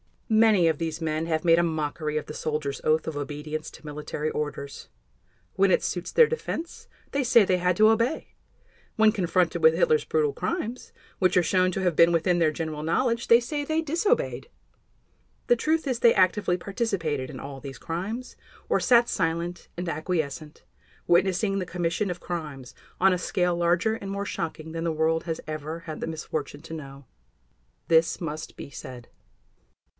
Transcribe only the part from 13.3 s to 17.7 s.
say they disobeyed. The truth is they actively participated in all